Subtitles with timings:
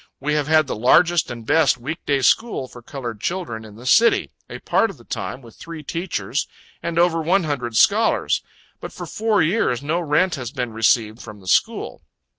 [0.19, 3.85] We have had the largest and best week day school for colored children in the
[3.85, 6.47] city a part of the time with three teachers
[6.81, 8.41] and over one hundred scholars
[8.79, 12.01] but for four years, no rent has been received from the school.